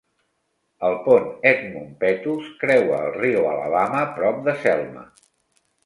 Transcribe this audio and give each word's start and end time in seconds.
El 0.89 0.95
pont 1.07 1.27
Edmund 1.51 1.93
Pettus 2.01 2.49
creua 2.65 2.99
el 3.05 3.15
riu 3.21 3.47
Alabama 3.53 4.05
prop 4.21 4.45
de 4.49 4.61
Selma. 4.67 5.11